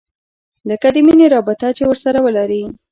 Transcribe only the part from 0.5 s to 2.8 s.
لکه د مينې رابطه چې ورسره ولري.